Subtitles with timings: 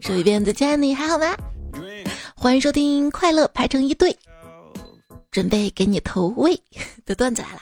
[0.00, 1.36] 这一边的亲爱的你还好吗？
[2.34, 4.10] 欢迎收听《快乐排成一队》，
[5.30, 6.58] 准备给你投喂
[7.04, 7.60] 的段子来了。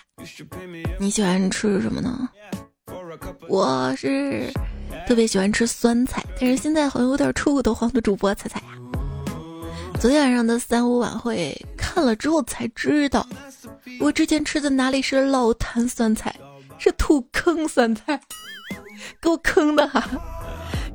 [1.00, 2.28] 你喜欢吃什么呢？
[3.48, 4.52] 我是
[5.06, 8.66] 特别喜欢吃酸菜，但是现在好像有点臭骨头黄的主播彩彩呀。
[10.00, 13.26] 昨天晚上的三五晚会看了之后才知道，
[13.98, 16.32] 我之前吃的哪里是老坛酸菜，
[16.78, 18.20] 是土坑酸菜，
[19.20, 20.08] 给我坑的哈！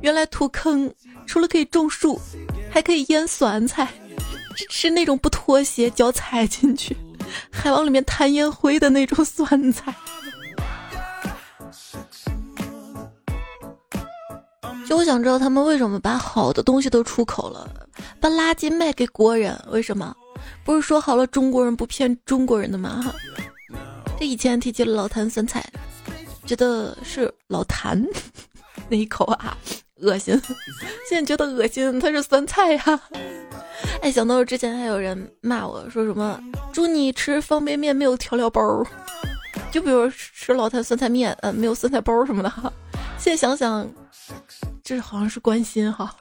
[0.00, 0.90] 原来土坑
[1.26, 2.20] 除了可以种树，
[2.70, 3.88] 还可以腌酸菜，
[4.70, 6.96] 是那种不脱鞋脚踩进去，
[7.50, 9.94] 还往里面弹烟灰的那种酸菜。
[14.86, 17.68] 就我想知道他们为什么把好的东西都出口了，
[18.20, 19.58] 把垃圾卖给国人？
[19.70, 20.14] 为什么？
[20.62, 23.14] 不是说好了中国人不骗中国人的吗？
[24.18, 25.64] 这以前提起了老坛酸菜，
[26.44, 28.06] 觉得是老坛
[28.88, 29.56] 那一口啊，
[30.00, 30.40] 恶心。
[31.08, 33.00] 现在觉得恶心，它是酸菜呀。
[34.00, 36.40] 哎，想到之前还有人骂我说什么
[36.72, 38.62] “祝你吃方便面没有调料包”，
[39.70, 42.52] 就比如吃老坛酸菜面，呃，没有酸菜包什么的。
[43.18, 43.88] 现在想想。
[44.82, 46.14] 这好像是关心哈。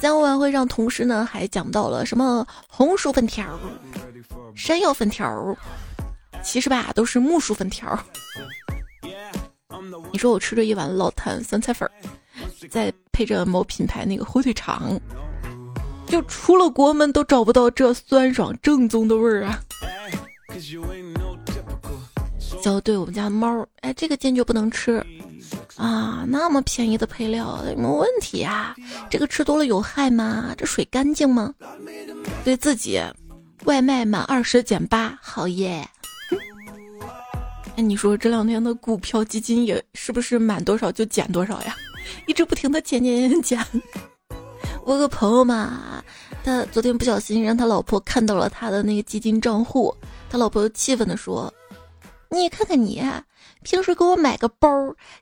[0.00, 3.58] 三五晚会上，同时呢还讲到了什么红薯粉条、
[4.54, 5.56] 山药粉条，
[6.42, 7.96] 其实吧都是木薯粉条。
[10.12, 11.92] 你说我吃着一碗老坛酸菜粉儿，
[12.68, 14.98] 再配着某品牌那个火腿肠，
[16.06, 19.60] 就出了国门都找不到这酸爽正宗的味儿啊！
[22.62, 25.04] 就对我们家的猫，哎，这个坚决不能吃。
[25.76, 28.76] 啊，那么便宜的配料有没有问题啊？
[29.08, 30.54] 这个吃多了有害吗？
[30.58, 31.54] 这水干净吗？
[32.44, 33.00] 对自己，
[33.64, 35.88] 外卖满二十减八，好耶！
[37.80, 41.76] 你说这两天的股票基金也是不是满多少就减多少呀？
[42.26, 43.66] 一直不停的减减减减。
[44.84, 46.02] 我有个朋友嘛，
[46.42, 49.94] 他昨天不小心让他老婆看到了他的那个基金账户，
[50.28, 51.52] 他老婆气愤的说
[52.30, 53.02] ：“你看看你。”
[53.62, 54.68] 平时给我买个包，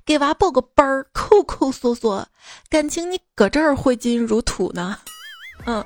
[0.07, 2.25] 给娃报个班儿，抠抠缩缩，
[2.71, 4.97] 感情你搁这儿挥金如土呢？
[5.67, 5.85] 嗯，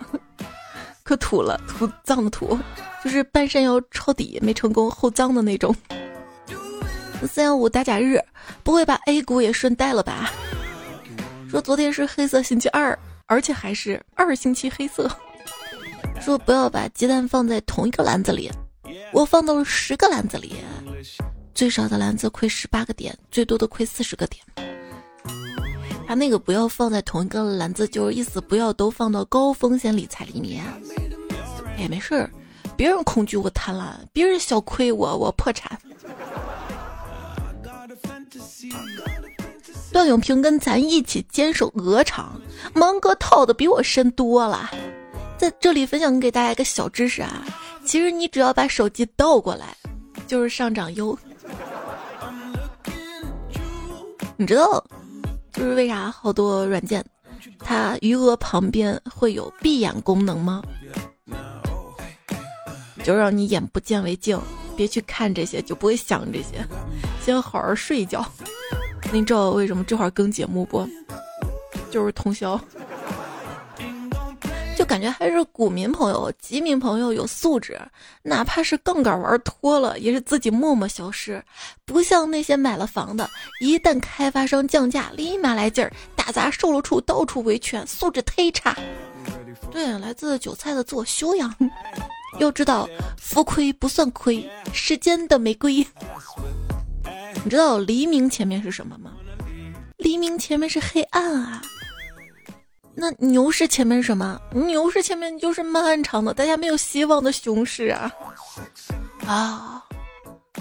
[1.02, 2.58] 可土了，土葬的土，
[3.02, 5.74] 就是半山腰抄底没成功后葬的那种。
[7.26, 8.20] 三幺五打假日，
[8.62, 10.30] 不会把 A 股也顺带了吧？
[11.50, 15.10] 说昨天是黑色星期二，而且还是二星期黑色。
[16.20, 18.50] 说不要把鸡蛋放在同一个篮子里，
[19.12, 20.56] 我放到了十个篮子里。
[21.54, 24.42] 最少的篮子亏十八个点，最多的亏四十个点。
[26.06, 30.64] 他那个不要放在同一个篮子，就是意思不要都放到高风险理财里面。
[31.76, 32.30] 哎，没事儿，
[32.76, 35.78] 别人恐惧我贪婪，别人小亏我我破产。
[39.92, 42.40] 段永平跟咱一起坚守鹅厂，
[42.74, 44.70] 芒哥套的比我深多了。
[45.36, 47.44] 在这里分享给大家一个小知识啊，
[47.84, 49.76] 其实你只要把手机倒过来，
[50.26, 51.18] 就是上涨优。
[54.36, 54.82] 你知道，
[55.52, 57.04] 就是为啥好多软件，
[57.58, 60.62] 它余额旁边会有闭眼功能吗？
[63.04, 64.40] 就让你眼不见为净，
[64.76, 66.66] 别去看这些，就不会想这些，
[67.24, 68.24] 先好好睡一觉。
[69.12, 70.88] 你知道为什么这会儿更节目不？
[71.90, 72.60] 就是通宵。
[74.74, 77.78] 就感觉还是股民朋友、基民朋友有素质，
[78.22, 81.40] 哪怕是杠杆玩脱了，也是自己默默消失，
[81.84, 83.28] 不像那些买了房的，
[83.60, 88.76] 一旦开发商降价，立马来劲儿，打砸售楼处，到处维权，素质忒差。
[89.70, 91.54] 对，来自韭菜的自我修养，
[92.38, 92.88] 要知道
[93.18, 95.86] 浮亏不算亏，时间的玫瑰。
[97.44, 99.12] 你知道黎明前面是什么吗？
[99.98, 101.62] 黎明前面是黑暗啊。
[102.94, 104.40] 那牛市前面是什么？
[104.52, 108.12] 牛市前面就是漫长的、大家没有希望的熊市啊！
[109.26, 109.82] 啊，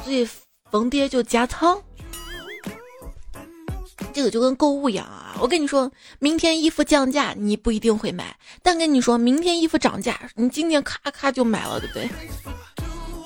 [0.04, 0.28] 所以
[0.72, 1.82] 逢跌就加仓，
[4.12, 5.36] 这个就跟购物一样啊！
[5.40, 8.26] 我跟你说，明天衣服降价，你不一定会买；
[8.62, 12.10] 但跟你说明天衣服涨价，你今天咔咔就买了，对不对？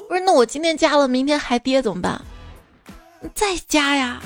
[0.08, 2.22] 不是，那我今天加了，明天还跌怎么办？
[3.34, 4.22] 再加呀，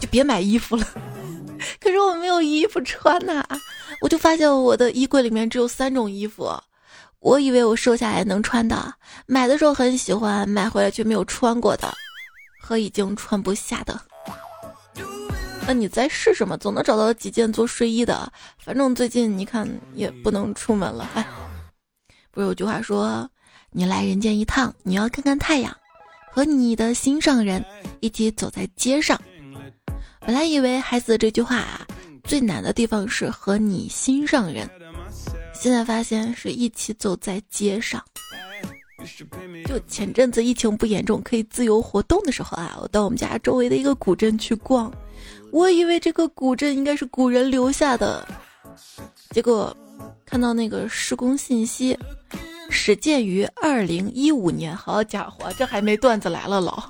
[0.00, 0.86] 就别买衣服了。
[1.80, 3.44] 可是我没有衣服穿呐，
[4.00, 6.50] 我就发现我的衣柜里面只有三种衣服。
[7.18, 8.94] 我以为我瘦下来能穿的，
[9.26, 11.92] 买的时候很喜欢，买回来却没有穿过的，
[12.60, 14.00] 和已经穿不下的。
[15.66, 18.32] 那你再试试嘛，总能找到几件做睡衣的。
[18.56, 21.10] 反正最近你看也不能出门了。
[21.14, 21.26] 哎，
[22.30, 23.28] 不是有句话说，
[23.70, 25.76] 你来人间一趟，你要看看太阳，
[26.30, 27.64] 和你的心上人
[27.98, 29.20] 一起走在街上。
[30.20, 31.84] 本来以为孩子这句话啊，
[32.22, 34.70] 最难的地方是和你心上人。
[35.52, 38.00] 现在发现是一起走在街上。
[39.66, 44.92] 就前阵子疫情不严重，可以自由活动的时候啊，我到我们家周围的一个古镇去逛。
[45.52, 48.26] 我以为这个古镇应该是古人留下的，
[49.30, 49.74] 结果
[50.24, 51.98] 看到那个施工信息，
[52.68, 54.76] 始建于二零一五年。
[54.76, 56.82] 好家伙，这还没段子来了老。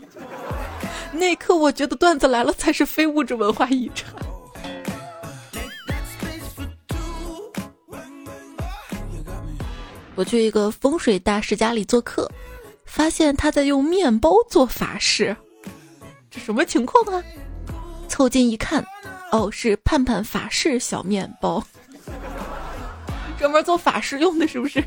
[1.12, 4.14] 那刻我觉得段子来了才是非物质文化遗产。
[10.14, 12.31] 我去一个风水大师家里做客，
[12.87, 15.37] 发现他在用面包做法事，
[16.31, 17.22] 这什么情况啊？
[18.06, 18.85] 凑近一看，
[19.32, 21.62] 哦，是盼盼法式小面包，
[23.38, 24.82] 专门做法式用的，是不是？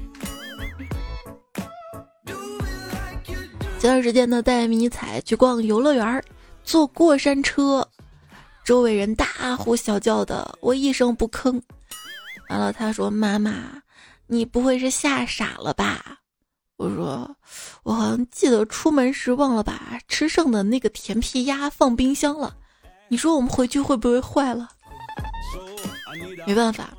[3.80, 6.24] 前段时间呢，带迷彩去逛游乐园，
[6.63, 7.88] 坐过山车，
[8.66, 9.25] 周围人大
[9.56, 11.62] 呼小叫的，我一声不吭。
[12.50, 13.81] 完了，他说：“妈妈。”
[14.31, 16.19] 你不会是吓傻了吧？
[16.77, 17.36] 我说，
[17.81, 22.56] 我好像记得出门时忘了把吃剩的那个甜皮鸭放冰箱了。
[23.09, 24.69] 你说我们回去会不会坏了？
[26.45, 26.89] 没办法，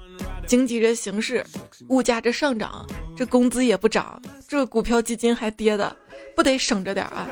[0.47, 1.45] 经济这形势，
[1.89, 2.85] 物价这上涨，
[3.17, 5.97] 这工资也不涨，这股票基金还跌的，
[6.35, 7.27] 不得省着点啊！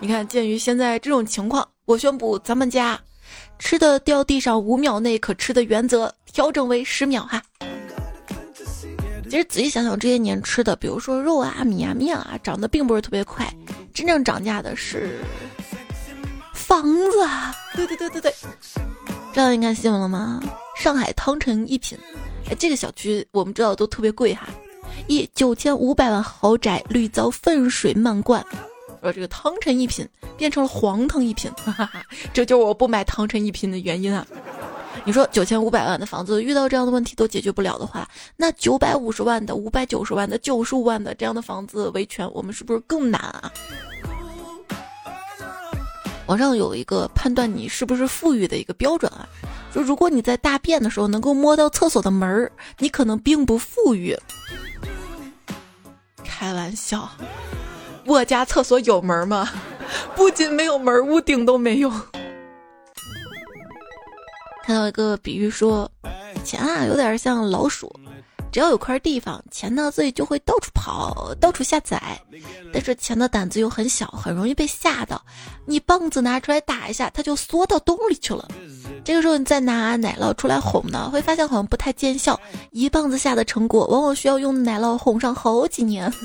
[0.00, 3.00] 你看，鉴于现在这种情况，我宣布咱们家
[3.58, 7.40] 吃的掉地上五秒内可吃的原则调整为十秒哈。
[9.30, 13.48] 其实仔细想想，这些年吃的，比如说肉啊、米啊、面啊，涨得并不是特别快。
[13.94, 15.20] 真正涨价的是
[16.72, 17.22] 房子。
[17.22, 17.54] 啊！
[17.74, 18.34] 对对对对对，
[19.34, 20.40] 这样你看新闻了吗？
[20.74, 21.98] 上海汤臣一品，
[22.48, 24.48] 哎，这个小区我们知道都特别贵哈，
[25.06, 28.42] 一九千五百万豪宅屡遭粪水漫灌，
[29.02, 32.02] 说这个汤臣一品变成了黄汤一品，哈哈，
[32.32, 34.26] 这就是我不买汤臣一品的原因啊。
[35.04, 43.52] 你说九千五百万的房子遇到这样的问题都解决不了的话，那九百五十万的、五百九十万的、九十五万的这样的房子维权，我们是不是更难啊？
[46.32, 49.28] 网上有一个判断你是不是富裕的一个标准啊，
[49.70, 54.16] 说如果你在大便的时候能够摸到厕所的门儿，你可能并不富裕。
[56.24, 57.06] 开玩笑，
[58.06, 59.46] 我家厕所有门吗？
[60.16, 61.90] 不仅没有门，屋顶都没有。
[64.64, 65.92] 看到一个比喻说，
[66.42, 67.94] 钱啊有点像老鼠，
[68.52, 72.20] 只要有块地方，钱呢自己就会到处跑，到处下载。
[72.72, 75.20] 但是钱的胆子又很小，很容易被吓到。
[75.64, 78.46] 你棒子拿出来打一下，它就缩到洞里去了。
[79.02, 82.38] 这个时候你再拿奶酪出来哄呢，会发现好像不太见效。
[82.72, 86.12] 一棒子下的成果，往往需要用奶酪哄上好几年。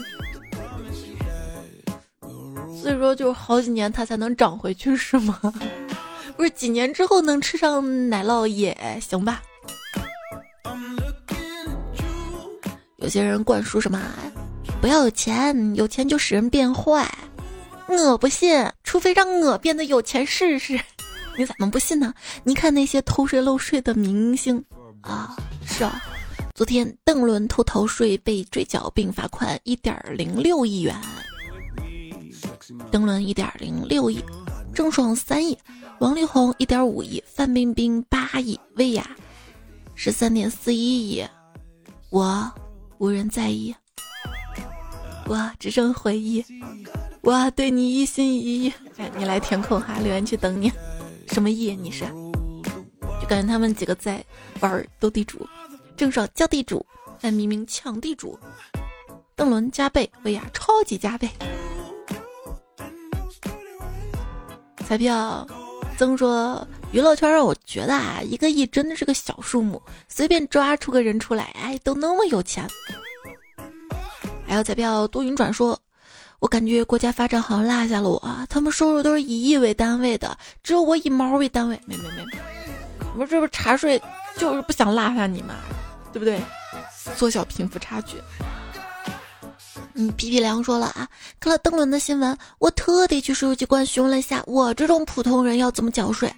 [2.82, 5.40] 所以说，就是好几年它才能长回去，是吗？
[6.36, 9.42] 不是几年之后能吃上奶酪也行吧？
[12.98, 14.02] 有些人灌输什么
[14.82, 17.08] 不要有钱，有钱就使人变坏。
[17.88, 20.80] 我不信，除非让我变得有钱试试。
[21.38, 22.14] 你怎么不信呢？
[22.44, 24.64] 你看那些偷税漏税的明星
[25.02, 26.02] 啊，是啊，
[26.56, 30.96] 昨天邓伦偷逃税被追缴并罚款一点零六亿元，
[32.92, 34.24] 邓伦一点零六亿，
[34.74, 35.58] 郑爽三亿。
[36.00, 39.08] 王力宏一点五亿，范冰冰八亿，薇娅
[39.96, 41.26] 十三点四一亿，
[42.12, 42.52] 我
[43.00, 43.76] 无人在意，
[45.28, 46.44] 我只剩回忆，
[47.22, 48.74] 我对你一心一意。
[48.98, 50.72] 哎，你来填空哈，留言区等你。
[51.28, 51.76] 什么意？
[51.76, 52.06] 你是？
[53.22, 54.24] 就感觉他们几个在
[54.62, 55.48] 玩斗地主，
[55.96, 56.86] 郑爽叫地主，
[57.20, 58.40] 范冰冰抢地主，
[59.36, 61.30] 邓伦加倍，薇娅超级加倍，
[64.86, 65.46] 彩票。
[65.98, 72.68] 曾说：“娱乐圈让我觉得啊，一个亿真的是个小数目，随便抓出个人出来，哎，都那么有钱。”
[74.48, 75.78] 还有彩票多云转说
[76.40, 82.26] ：“我感觉国家发展好像落下了我，他们收入都是以亿为单位的，只有我以毛为单位。”没没没，
[83.18, 84.02] 我这不是查税，
[84.38, 85.56] 就是不想落下你嘛，
[86.14, 86.42] 对不对？
[87.16, 88.16] 缩小贫富差距。
[89.94, 91.08] 嗯，皮皮凉说了啊，
[91.40, 96.34] 看了邓伦的新闻，我特地去税务机关询问了一下，我这种普通人要怎么缴税。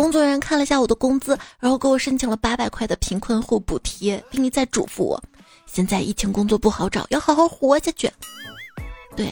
[0.00, 5.22] 工作人员看了一下我的工资，然后给我申请了八百块的贫困户补贴，并且再嘱咐我，
[5.66, 8.10] 现在疫情工作不好找，要好好活下去。
[9.14, 9.30] 对，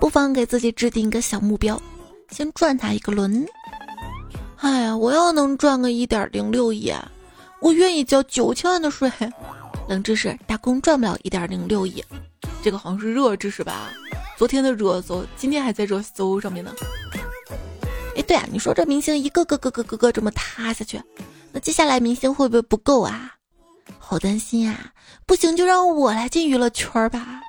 [0.00, 1.80] 不妨给自己制定一个小目标，
[2.30, 3.46] 先赚他一个轮。
[4.56, 6.92] 哎呀，我要能赚个一点零六亿，
[7.60, 9.08] 我愿意交九千万的税。
[9.88, 12.04] 冷知识：打工赚不了一点零六亿。
[12.60, 13.92] 这个好像是热知识吧？
[14.36, 16.74] 昨天的热搜，今天还在热搜上面呢。
[18.18, 21.00] 哎，对啊，你说这明星一个个个个个个这么塌下去，
[21.52, 23.34] 那接下来明星会不会不够啊？
[24.00, 24.90] 好担心啊！
[25.24, 27.40] 不行就让我来进娱乐圈吧。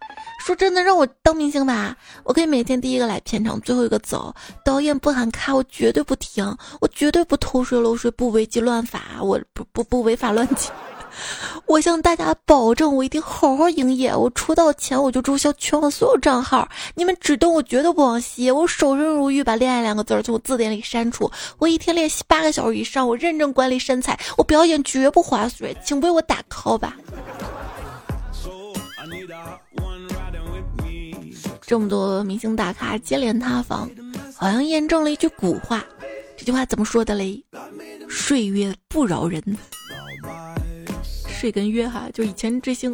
[0.46, 4.32] 说真的，让我当明星吧，我可以每天第一个来片场，最后一个走。
[4.64, 6.46] 导演不喊卡，我绝对不停，
[6.80, 10.70] 我绝对不偷税漏税，不违纪乱法，我不不不违法乱纪。
[11.66, 14.16] 我向大家保证，我一定好好营业。
[14.16, 18.50] 我出道前我就注销全网所有账号，你们只动我绝对不往西。
[18.50, 21.30] 我守身如玉，把恋爱两个字从我字典里删除。
[21.58, 26.96] 我一天练习八个小时以上，我认真管理身材，我表演绝不划水，请为我打 call 吧。
[31.62, 33.88] 这么多明星大咖接连塌房，
[34.36, 35.84] 好像验证了一句古话。
[36.36, 37.44] 这句话怎么说的嘞？
[38.10, 39.44] 岁月不饶人。
[41.40, 42.94] 睡跟约哈，就以前追星，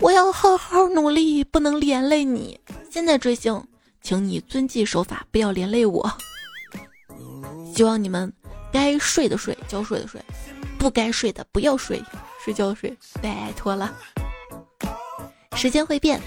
[0.00, 2.60] 我要好好努力，不能连累你。
[2.90, 3.66] 现在追星，
[4.02, 6.12] 请你遵纪守法，不要连累我。
[7.74, 8.30] 希望你们
[8.70, 10.20] 该睡的睡，交税的睡，
[10.78, 12.02] 不该睡的不要睡，
[12.44, 13.96] 睡觉睡，拜托了。
[15.56, 16.20] 时间会变，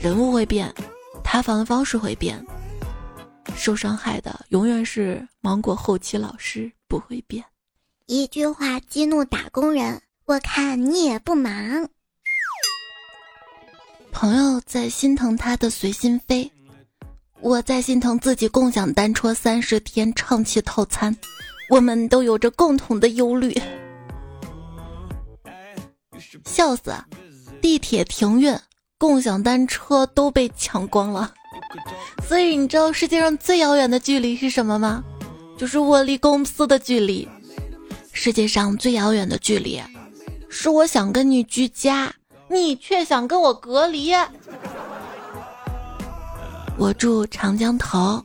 [0.00, 0.74] 人物会变，
[1.22, 2.44] 塌房的方式会变，
[3.54, 7.44] 受伤害的永远是芒果后期老师，不会变。
[8.06, 10.02] 一句话激怒打工人。
[10.26, 11.88] 我看你也不忙。
[14.10, 16.50] 朋友在心疼他的随心飞，
[17.40, 21.16] 我在心疼自己共享单车三十天畅气套餐。
[21.70, 23.56] 我们都有着共同的忧虑。
[26.44, 26.92] 笑死！
[27.62, 28.58] 地铁停运，
[28.98, 31.32] 共享单车都被抢光了。
[32.26, 35.04] 所以你知道世界上最遥远的距离是什么吗？
[35.56, 37.28] 就是我离公司的距离。
[38.12, 39.80] 世界上最遥远的距离。
[40.58, 42.10] 是我想跟你居家，
[42.48, 44.10] 你却想跟我隔离。
[46.78, 48.24] 我住长江头，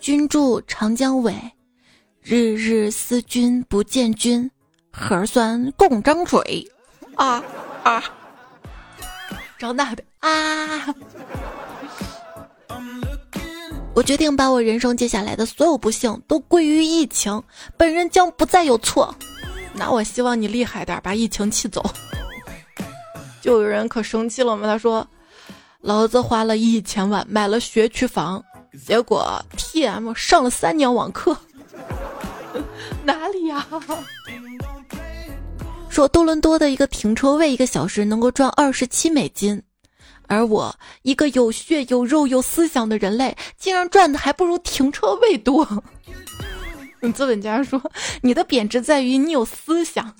[0.00, 1.34] 君住长江尾，
[2.22, 4.48] 日日思君不见君，
[4.92, 6.64] 核酸共张嘴。
[7.16, 7.42] 啊
[7.82, 8.04] 啊！
[9.58, 10.94] 张大的啊！
[13.94, 17.42] 我决定把我人生接下来的所有不幸都归于疫情，
[17.76, 19.12] 本人将不再有错。
[19.74, 21.84] 那我希望你厉害点，把疫情气走。
[23.40, 24.66] 就有人可生气了嘛？
[24.66, 25.06] 他说
[25.82, 28.42] ：“老子花了一千万买了学区房，
[28.86, 31.36] 结果 T M 上了三年网课，
[33.04, 33.66] 哪里呀？”
[35.90, 39.62] 说多伦多的一个停车位一个小时能够赚二十七美金，
[40.26, 45.66] 而我一个有血有肉有思想的人类，竟然赚的还不如停车位多。
[47.12, 47.80] 资本家说
[48.22, 50.14] ：“你的贬值在于你有思想，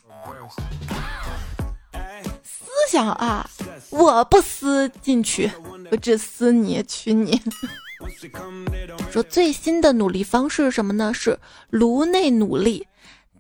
[2.43, 3.49] 思想啊！
[3.91, 5.51] 我不思进取，
[5.91, 7.41] 我只思你娶你。”
[9.11, 11.15] 说最新的努力方式是什么呢？
[11.15, 11.39] 是
[11.71, 12.87] 颅内努力，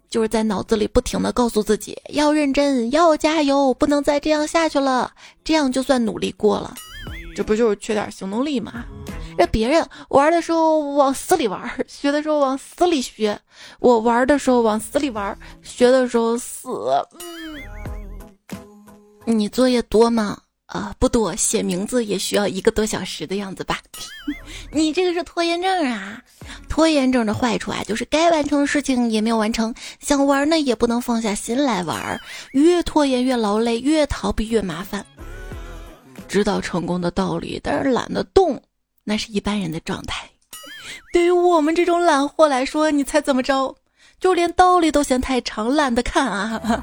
[0.09, 6.75] 就是在脑子里不停的告诉自己要认真，要加油，不能再这样下去了，这样就算努力过了。
[7.35, 8.85] 这不就是缺点行动力吗？
[9.37, 13.37] 让别人玩的时候往死里玩，学的时候往死里学；
[13.81, 16.69] 我玩的时候往死里玩，学的时候死。
[19.27, 20.39] 嗯，你作业多吗？
[20.67, 23.79] 啊，不多，写名字也需要一个多小时的样子吧。
[24.73, 26.21] 你这个是拖延症啊！
[26.69, 32.19] 拖延症的坏处啊，就是该完成的事情也没有完成，想玩呢也不能放下心来玩，
[32.53, 35.05] 越拖延越劳累，越逃避越麻烦。
[36.27, 38.61] 知道成功的道理，但是懒得动。
[39.05, 40.29] 那是一般人的状态，
[41.13, 43.75] 对于我们这种懒货来说，你猜怎么着？
[44.19, 46.83] 就连道理都嫌太长，懒得看啊！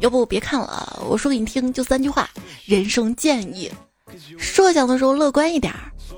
[0.00, 2.30] 要不别看了，我说给你听，就三句话：
[2.64, 3.70] 人生建议，
[4.38, 5.74] 设想的时候乐观一点，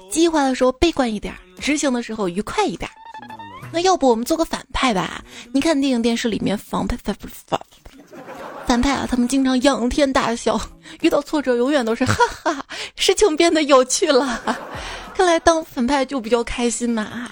[0.08, 2.88] 计划的时候悲观一点，执行的时候愉快一点。
[3.72, 5.24] 那要不我们做个反派吧？
[5.52, 7.60] 你看电影电视里面反派反反
[8.66, 10.60] 反派啊，他们经常仰天大笑，
[11.00, 12.14] 遇到挫折永远都是 哈
[12.44, 12.64] 哈，
[13.02, 14.40] 事情变得有趣了。
[15.12, 17.28] 看来当反派就比较开心嘛，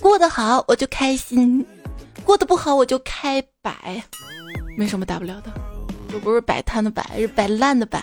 [0.00, 1.64] 过得好我就开心，
[2.24, 4.02] 过得不好我就开摆，
[4.76, 5.52] 没什么大不了的。
[6.12, 8.02] 又不是摆摊的摆，是摆烂的摆。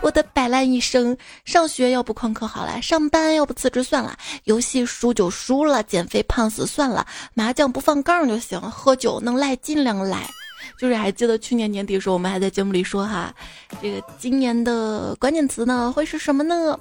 [0.00, 10.30] 我的摆烂一生，上学要不旷课好了，上班要不辞职算了，游戏输就输了，减肥胖死算了，麻将不放杠就行，喝酒能赖尽量赖。
[10.78, 13.34] 就是还记得去年年底的时候，我们还在节目里说哈，
[13.80, 16.78] 这个今年的关键词呢会是什么呢？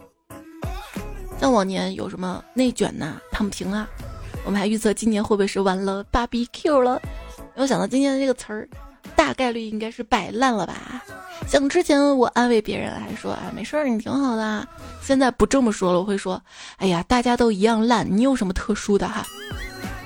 [1.39, 3.87] 像往年有什么内卷呐、躺平啊，
[4.45, 7.01] 我们还预测今年会不会是完了 BBQ 了？
[7.55, 8.67] 没有想到今年的这个词儿，
[9.15, 11.03] 大概率应该是摆烂了吧？
[11.47, 14.67] 像之前我安慰别人还说哎没事儿你挺好的，
[15.01, 16.41] 现在不这么说了，我会说
[16.77, 19.25] 哎呀大家都一样烂，你有什么特殊的哈？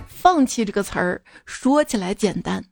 [0.07, 2.63] 放弃这个词儿说起来简单，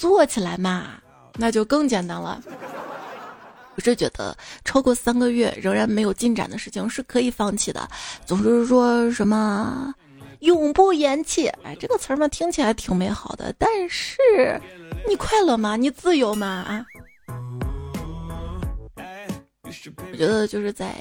[0.00, 0.92] 做起来嘛，
[1.36, 2.42] 那就更简单了。
[3.76, 7.86] 我是觉得超过三个月仍然没有进展的事情是可以放弃的，
[8.24, 9.94] 总是说什么
[10.38, 14.16] 永不言弃，哎，这个词儿嘛听起来挺美好的，但是
[15.06, 15.76] 你快乐吗？
[15.76, 16.46] 你自由吗？
[16.46, 16.86] 啊？
[20.10, 20.96] 我觉得就是在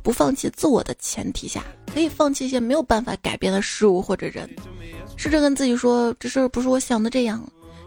[0.00, 4.48] 不放弃自我的前提下，可以放弃一些没有办法改变的事物或者人，
[5.16, 7.44] 试着跟自己说，这事儿不是我想的这样，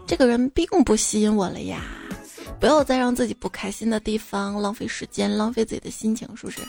[0.08, 1.84] 这个人并不吸引我了呀。
[2.58, 6.60] 不要再让自己不开心的地方浪费时间，浪费自己的心情，是不是？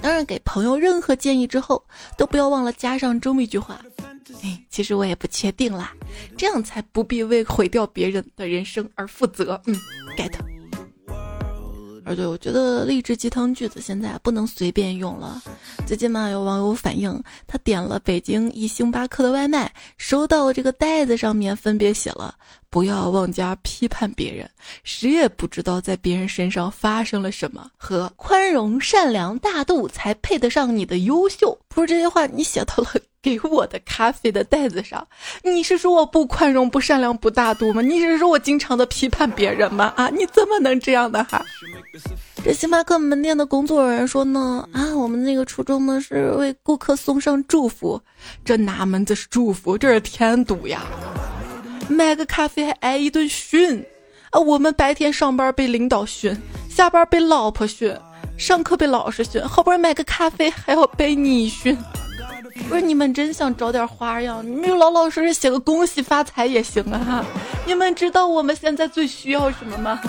[0.00, 1.82] 当然，给朋友任何建议之后，
[2.16, 3.82] 都不要忘了加上这么一句话：
[4.42, 5.92] 哎，其实我也不确定啦，
[6.36, 9.60] 这样才不必为毁掉别人的人生而负责。
[9.66, 9.74] 嗯
[10.16, 10.32] ，get。
[12.04, 15.42] 而对，我觉得励志鸡汤句子现在不能随便用了。
[15.86, 22.34] 最近嘛，有网友反映，他点了北京一星巴克的外卖，收到了这个袋子上面分别写了
[22.72, 24.48] “不要妄加批判别人，
[24.82, 31.58] 谁也不知道在别人身上发生了什么”和“宽容、善良、大度才配得上你的优秀”。
[31.68, 32.88] 不是这些话，你写到了。
[33.20, 35.06] 给我的咖啡的袋子上，
[35.44, 37.80] 你是说我不宽容、不善良、不大度吗？
[37.80, 39.92] 你是说我经常的批判别人吗？
[39.94, 41.40] 啊，你怎么能这样的哈？
[42.42, 48.00] 这星巴克门店的工作人员说呢，啊，我们那个初衷呢是为顾客送上祝福，
[48.44, 50.82] 这哪门子是祝福，这是添堵呀！
[51.88, 53.84] 买个咖啡还挨一顿训，
[54.30, 56.36] 啊，我们白天上班被领导训，
[56.68, 57.96] 下班被老婆训，
[58.38, 61.76] 上课被老师训，好不容易买个咖啡还要被你训。
[62.68, 64.44] 不是你们真想找点花样？
[64.46, 67.24] 你们就老老实实写个恭喜发财也行啊！
[67.66, 70.00] 你们知道我们现在最需要什么吗？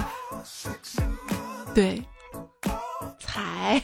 [1.73, 2.03] 对，
[3.19, 3.81] 财，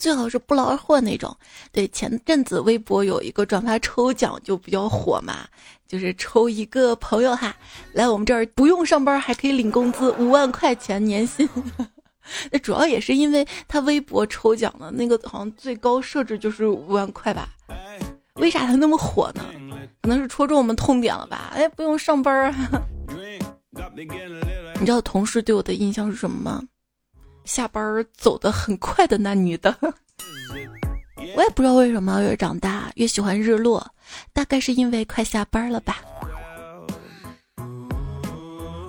[0.00, 1.36] 最好是不劳而获那种。
[1.70, 5.46] 对，前阵子微博有一个转发抽奖就比较火嘛，
[5.86, 7.54] 就是抽一个朋友哈，
[7.92, 11.46] 来我们这儿不用上班还可以领工资，五万块钱年薪。
[12.50, 17.50] 那主要也是因为他微博抽奖的那个好像最高设置就是五万块吧？
[18.36, 19.44] 为啥他那么火呢？
[20.00, 21.50] 可能是戳中我们痛点了吧？
[21.54, 22.82] 哎，不用上班啊！
[24.78, 26.62] 你知道同事对我的印象是什么吗？
[27.50, 29.76] 下班走的很快的那女的。
[31.34, 33.84] 我也不知道为什么越长大越喜欢日落，
[34.32, 35.96] 大概是因为快下班了吧。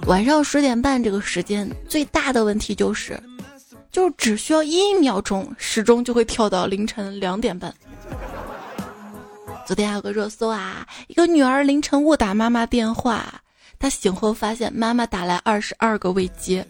[0.06, 3.19] 晚上十点半这个时间最大的问题就是。
[3.89, 7.74] 就只需要一秒钟，时钟就会跳到凌晨两点半。
[9.65, 13.41] 昨天还有个热搜啊，一个女儿凌晨误打妈妈电话，
[13.80, 16.65] 她醒后发现妈妈打来二十二个未接。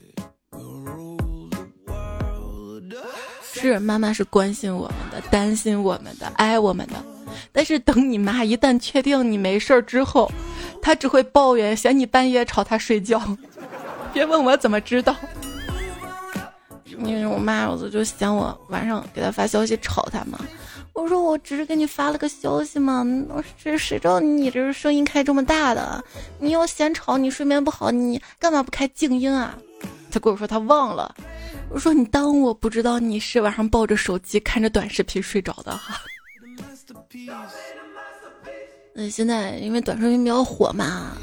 [3.54, 6.94] 是妈妈是关心我们的，担心我们的，爱我们的。
[7.52, 10.32] 但是等你妈一旦确定你没事儿之后，
[10.82, 13.22] 她只会抱怨，嫌你半夜吵她睡觉。
[14.14, 15.16] 别问我怎么知道。
[17.04, 20.38] 因为我妈我就嫌我晚上给她发消息吵她嘛，
[20.94, 23.06] 我说我只是给你发了个消息嘛，
[23.64, 26.04] 这谁知道你这声音开这么大的？
[26.40, 29.58] 你要嫌吵，你睡眠不好，你干嘛不开静音啊？
[30.12, 31.16] 他跟我说他忘了，
[31.70, 36.02] 我说你当我不知道你是晚上抱着手机看着短视频睡着的哈。
[38.94, 41.14] 那现在因为短视频比较火嘛，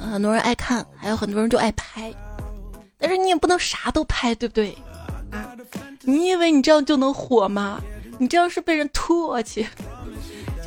[0.00, 2.12] 很多人爱看，还有很多人就爱拍，
[2.96, 4.74] 但是你也不能啥都拍，对不对？
[6.00, 7.78] 你以为你这样就能火吗？
[8.18, 9.66] 你这样是被人唾弃。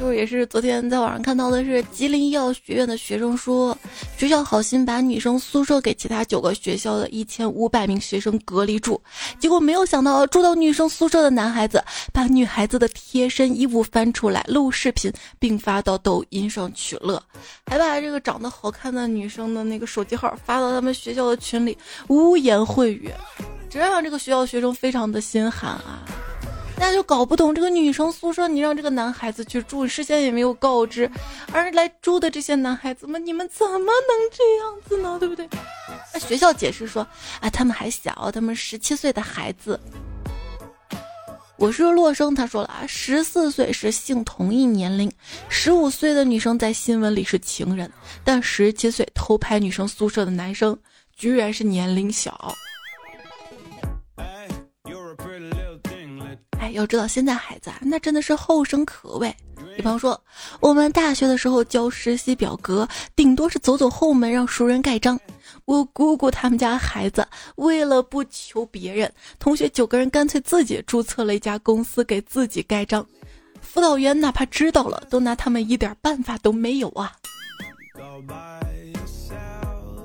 [0.02, 3.78] 就是也是昨天在网上看到的是吉林医药学院的学生说，
[4.18, 9.00] 学校好心把女生宿舍给其他九个学校的一千五百名学生隔离住，
[9.40, 17.22] 结果没有想到住到女生宿舍的男孩子把女孩子的贴身衣物翻出来录视频，并发到抖音上取乐，
[17.68, 23.12] 还把这个长得好看的女生的那个手机号发到他们学校的群里，污言秽语。
[23.70, 26.04] 这让这个学校学生非常的心寒啊！
[26.82, 31.08] 那就搞不懂这个女生宿舍，你让这个男孩子去住，事先也没有告知，
[31.54, 35.16] 而来住的这些男孩子们，你们怎么能这样子呢？
[35.20, 35.48] 对不对？
[36.12, 37.08] 那学校解释说，
[37.40, 39.80] 啊，他们还小，他们十七岁的孩子。
[41.56, 45.12] 我是洛生，他说了啊，十四岁是性同一年龄，
[45.50, 47.92] 十五岁的女生在新闻里是情人，
[48.24, 50.76] 但十七岁偷拍女生宿舍的男生
[51.16, 52.52] 居然是年龄小。
[56.62, 59.36] 哎要知道，现在孩子啊，那真的是后生可畏。
[59.76, 60.22] 比方说，
[60.60, 65.20] 我们大学的时候交实习表格，顶多是走走后门让熟人盖章。
[65.66, 73.04] 我姑姑他们家孩子为了不求别人，同学九个人干脆自己注册了一家公司给自己盖章。
[73.60, 77.12] 辅导员哪怕知道了，都拿他们一点办法都没有啊！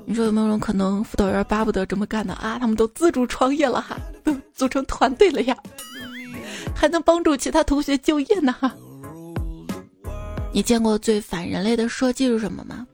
[0.07, 2.33] 你说有没有种可能，辅导员巴不得这么干呢？
[2.33, 5.55] 啊，他们都自主创业了哈，都组成团队了呀，
[6.75, 8.73] 还能帮助其他同学就业呢哈。
[10.51, 12.85] 你见过最反人类的设计是什么吗？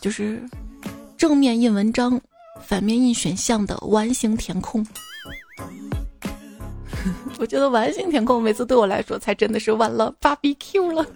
[0.00, 0.42] 就是
[1.16, 2.20] 正面印文章，
[2.60, 4.84] 反面印选项的完形填空。
[7.38, 11.06] 我觉得完形填空每次对我来说才真的是完了 BBQ 了。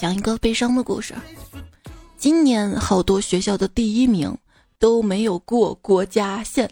[0.00, 1.14] 讲一个悲伤的故事，
[2.16, 4.36] 今年好多学校的第一名
[4.78, 6.70] 都没有过国家线。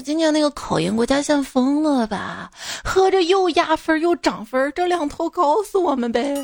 [0.00, 2.50] 今年那个考研国家线疯了吧？
[2.84, 6.34] 合着又压分又涨分，这两头搞死我们呗！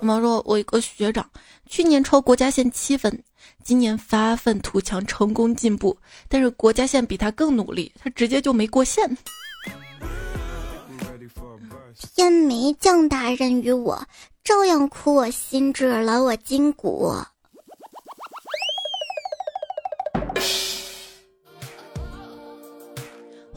[0.00, 1.28] 我妈说，我一个学长
[1.66, 3.22] 去年超国家线七分。
[3.62, 5.96] 今年发愤图强，成功进步，
[6.28, 9.16] 但是国家线比他更努力，他直接就没过线。
[12.14, 14.06] 天没降大任于我，
[14.42, 17.12] 照样苦我心志，劳我筋骨。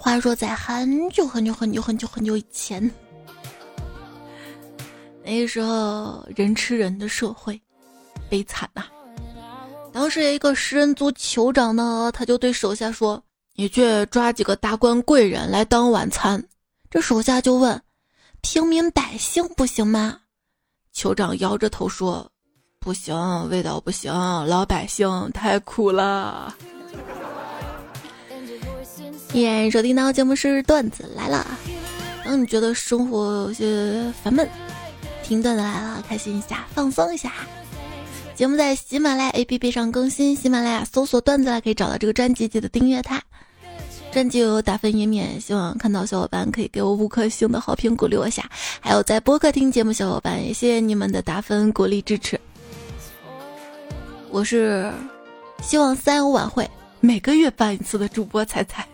[0.04, 2.92] 话说，在很久很久很久很久很久以前，
[5.24, 7.60] 那时候人吃人的社会，
[8.30, 8.84] 悲惨呐。
[9.94, 13.24] 当时一个食人族酋长呢，他就对手下说
[13.56, 16.44] ：“你去抓几个达官贵人来当晚餐。”
[16.92, 17.82] 这手下就问
[18.44, 20.20] ：“平民百姓不行吗？”
[20.94, 22.30] 酋长摇着头说
[22.78, 23.16] ：“不行，
[23.50, 24.14] 味道不行，
[24.48, 26.54] 老百姓太苦了。”
[29.34, 31.46] 耶，收听到节目是段子来了。
[32.24, 34.48] 当你觉得生活有些烦闷，
[35.24, 37.32] 听段子来了，开心一下，放松一下。
[38.36, 43.20] 节目在喜马拉雅 APP 上更新，喜马拉雅搜索“段子”可以找到这个专辑，记得订阅它。
[44.12, 48.48] 专辑有打分页面，希望看到小伙伴可以给我五颗星的好评鼓励我下。
[48.80, 52.40] 还有在播客听节目小伙伴，也谢谢你们的打分鼓励支持。
[54.30, 54.92] 我是
[55.64, 56.70] 希望三幺晚会
[57.00, 58.88] 每个月办一次的主播彩彩，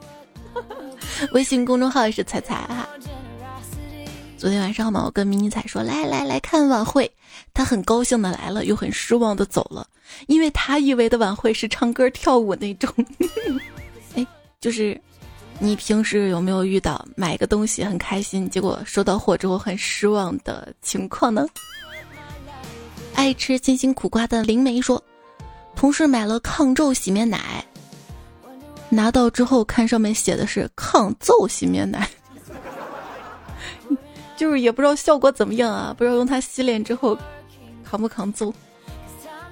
[1.34, 2.88] 微信公众号也是彩彩哈。
[4.38, 7.12] 昨天晚上嘛，我跟迷你彩说来来来看晚会，
[7.54, 9.86] 他很高兴的来了，又很失望的走了，
[10.28, 12.90] 因为他以为的晚会是唱歌跳舞那种。
[14.16, 14.26] 哎，
[14.62, 15.00] 就是
[15.60, 21.46] 你平时有没有遇到买个东西很开心，结果收到货之后很失望的情况呢？
[23.16, 25.04] 爱吃辛辛苦瓜的灵梅说，
[25.76, 27.62] 同事买了抗皱洗面奶，
[28.90, 32.10] 拿到之后看上面写的是抗皱洗面奶。
[34.36, 37.18] 就是也不知道效果怎么样啊，不知道用它洗脸之后
[37.84, 38.54] 扛不扛揍。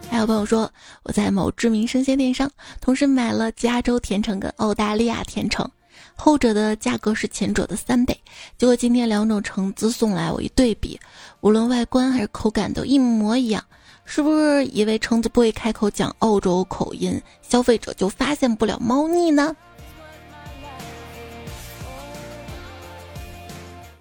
[0.09, 0.71] 还有朋友说
[1.03, 5.69] 我在某知名生鲜电商同时买了加州甜橙跟澳大利亚甜橙，
[6.15, 8.17] 后者的价格是前者的三倍。
[8.57, 10.97] 结果今天两种橙子送来，我一对比，
[11.41, 13.61] 无论外观还是口感都一模一样，
[14.09, 19.53] 是不是以为橙子不会开口讲澳洲口音，消费者就发现不了猫腻呢？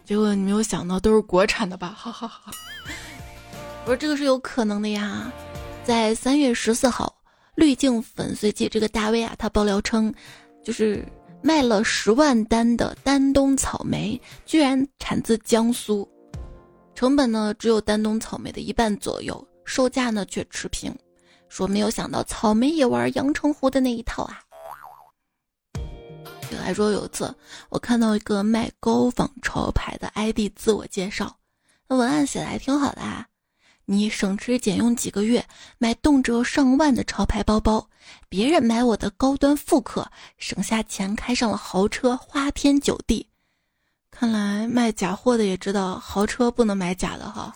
[0.05, 1.89] 结果你没有想到都是国产的吧？
[1.89, 2.53] 哈哈哈！
[3.85, 5.31] 我说这个是有可能的呀。
[5.85, 7.13] 在三月十四号，
[7.57, 10.15] 滤镜粉碎机这个大 V 啊，他爆料称，
[10.65, 11.05] 就是
[11.43, 16.09] 卖了十万单的丹东草莓，居然产自江苏，
[16.95, 20.97] 成本呢只有丹东草莓的一半左右，售价呢却持平。
[21.49, 24.41] 说没有想到草莓也玩阳澄湖的那一套啊！
[26.63, 27.33] 还说有一次，
[27.69, 31.37] 我看到一个卖高仿潮牌的 ID 自我介绍，
[31.87, 33.29] 那文案写的还挺好的啊。
[33.85, 35.47] 你省吃俭用几个月
[35.79, 37.89] 买动辄上万的潮牌包包，
[38.29, 43.29] 别人买我的高端复刻，省下钱开上了豪车，花天酒地。
[44.11, 47.55] 看来卖假货的也知道豪车不能买假的哈。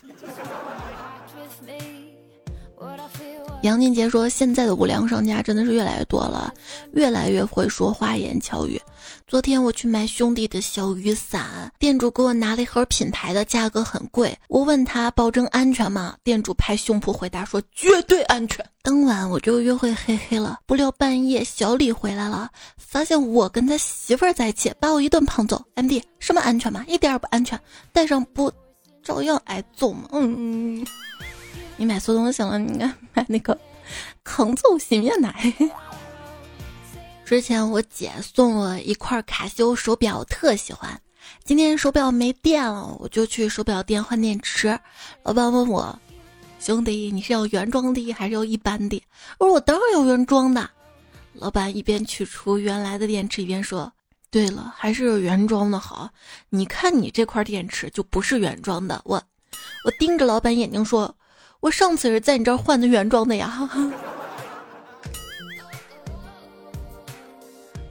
[3.61, 6.51] 杨金杰说：“现在的无良商家真的是越来越多了，
[6.93, 8.81] 越来越会说花言巧语。
[9.27, 14.35] 昨天我去买兄弟的小雨伞，店主给我拿了一盒品牌的，价格很贵。
[14.47, 16.15] 我问他保证安全吗？
[16.23, 18.65] 店主拍胸脯回答说绝对安全。
[18.81, 25.63] 当晚我就约会嘿嘿了，不料半夜小李回来了，发现我跟他媳妇儿在一起，把我一顿胖揍。
[25.75, 26.83] MD 什么安全吗？
[26.87, 27.59] 一点也不安全，
[27.93, 28.51] 带上不
[29.03, 30.09] 照样挨揍吗？
[30.13, 30.83] 嗯。”
[31.77, 33.57] 你买错东西了，你应该买那个
[34.23, 35.53] 抗皱洗面奶。
[37.25, 41.01] 之前我姐送我一块卡西欧手表，我特喜欢。
[41.43, 44.77] 今天手表没电了，我就去手表店换电池。
[45.23, 45.97] 老板问我
[46.59, 49.01] ：“兄弟，你是要原装的还是要一般的？”
[49.39, 50.69] 我说：“我当然要原装的。”
[51.33, 53.91] 老板一边取出原来的电池，一边说
[54.29, 56.09] ：“对了，还是原装的好。
[56.49, 59.01] 你看你这块电池就不是原装的。
[59.05, 59.15] 我，
[59.85, 61.15] 我盯着老板眼睛说，
[61.61, 63.69] 我上次是在你这儿换的原装的呀。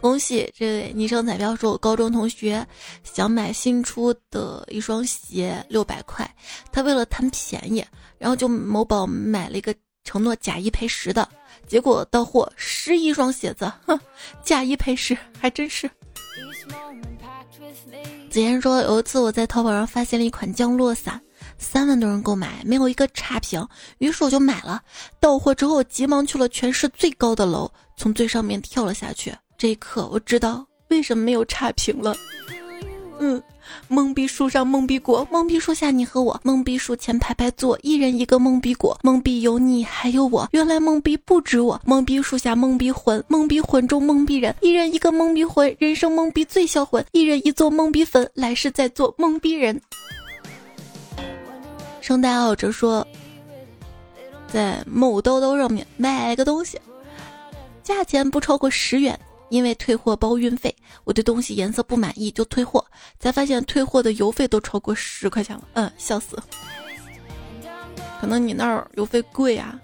[0.00, 2.66] 恭喜这位昵称彩票说，我高中同学
[3.04, 6.28] 想买新出的一双鞋，六百块，
[6.72, 7.84] 他为了贪便宜，
[8.18, 11.28] 然后就某宝买了一个承诺假一赔十的，
[11.66, 14.00] 结果到货十一双鞋子，哼，
[14.42, 15.88] 假一赔十，还真是。
[18.30, 21.20] 子言说：“有一次我在淘宝上发现了一款降落伞，
[21.60, 23.64] 三万多人购买，没有一个差评，
[23.98, 24.82] 于是我就买了。
[25.20, 29.32] 到货之后，急忙去了全市最高的楼，从最上面跳了下去。
[29.56, 32.16] 这一刻，我知道为什么没有差评了。
[33.20, 33.40] 嗯。”
[33.88, 49.80] 懵逼树上懵逼果，懵逼树下你和我，懵逼树前排排坐，一人一个懵逼果，懵逼有你还有我，原来懵逼不止我，懵逼树下懵逼魂，懵逼魂中懵逼人，一人一个懵逼魂，人生懵逼最销魂，一人一座懵逼坟，来世再做懵逼人。
[52.00, 53.06] 圣诞爱者说，
[54.48, 56.80] 在某兜兜上面买个东西，
[57.82, 59.18] 价钱不超过十元。
[59.48, 62.86] 因为退货包运费，我对东西颜色不满意就退货，
[63.18, 65.62] 才发现退货的邮费都超过十块钱了。
[65.72, 66.38] 嗯，笑死。
[68.20, 69.76] 可能你那儿邮费贵啊，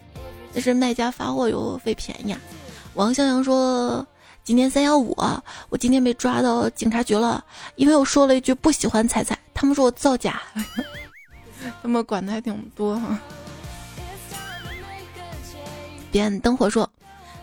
[0.54, 2.32] 但是卖家发货邮费便宜。
[2.32, 2.40] 啊。
[2.94, 4.06] 王向阳说
[4.44, 5.12] ：“今天三幺五，
[5.68, 10.40] 我今天被抓到警察局了，因为我说了一句不喜欢彩彩，他们说我造假，
[11.82, 13.18] 他们管的还挺多哈。”
[16.12, 16.90] 边灯火说。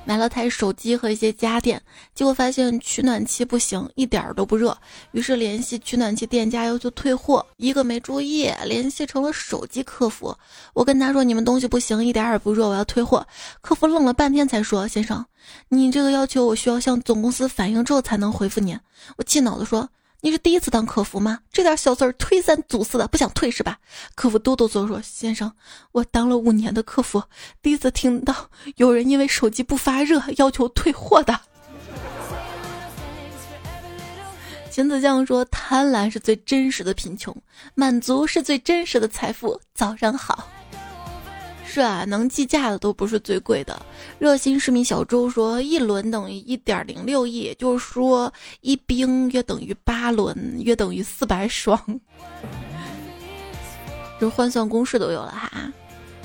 [0.06, 1.82] 买了台手机和一些家电，
[2.14, 4.78] 结果发现取暖器不行，一点儿都不热。
[5.14, 10.38] 于是联系取暖器店家要求退货，一个没注意联系成了手机客服。
[10.74, 13.26] 我跟他说：“你们东西不行，一点也不热，我要退货。”
[13.62, 15.26] 客服愣了半天才说：“先生，
[15.70, 18.78] 你这个要求我需要向总公司反映之后才能回复您。”
[19.16, 19.90] 我气恼地说。
[20.26, 21.40] 你是第一次当客服吗？
[21.52, 23.80] 这点小事儿推三阻四的，不想退是吧？
[24.16, 25.52] 客服哆哆嗦嗦：“先生，
[25.92, 27.24] 我当了五年的客服，
[27.62, 31.42] 第一次听到有人因为手机不发热要求退货的。”
[34.72, 37.36] 秦子酱说：“贪婪是最真实的贫穷，
[37.76, 40.48] 满足是最真实的财富。”早上好。
[41.74, 43.84] 是啊，能计价的都不是最贵的。
[44.20, 48.32] 热心市民小周说，一轮等于一点零六亿，就是说
[48.62, 51.76] 一冰约等于八轮，约等于四百双。
[54.22, 55.50] 就换算公式都有了哈。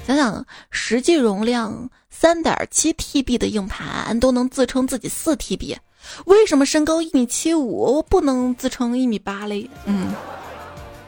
[0.07, 5.79] 想想实际容量三点七 TB 的硬盘都能自称自己四 TB，
[6.27, 9.71] 为什么身高一米七五不能自称一米八嘞？
[9.87, 10.13] 嗯。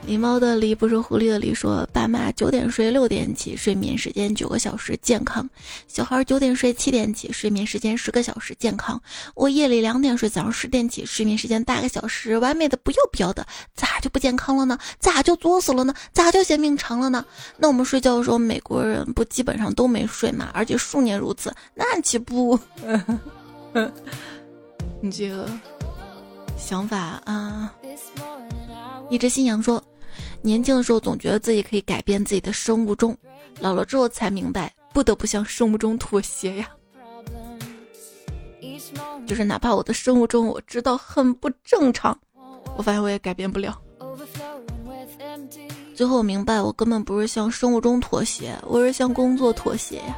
[0.07, 5.49] 狸猫的狸不是狐狸的狸，说爸妈九点睡六点起，睡眠时间九个小时，健康。
[5.87, 9.01] 小孩九点睡七点起，睡眠时间十个小时，健康。
[9.35, 14.77] 我夜里两点睡，早上十点起，睡眠时间八个小时，完美的不要不要的，咋就不健康了呢？
[14.99, 15.95] 咋就作死了呢？
[16.13, 17.25] 咋就嫌命长了呢？
[17.57, 20.49] 那我们睡觉的时候，美国人不基本上都没睡嘛？
[20.53, 22.59] 而且数年如此，那岂不？
[25.01, 25.49] 你这个
[26.57, 27.73] 想法啊？
[29.09, 29.81] 一只新羊说。
[30.43, 33.17] 年轻的时候总觉得自己可以改变自己的生物钟，
[33.61, 36.69] 老了之后才明白不得不向生物钟妥协呀。
[39.27, 42.19] 就是哪怕我的生物钟我知道很不正常，
[42.77, 43.79] 我发现我也改变不了。
[45.95, 50.17] 最后我明白我根本不是向生物钟妥协，我是向工作妥协呀。